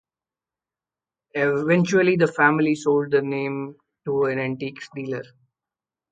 [1.35, 5.21] Eventually the family sold the name to an antiques dealer.